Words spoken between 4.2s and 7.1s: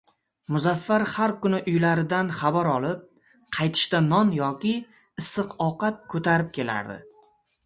yoki issiq ovqat ko‘tarib kelardi.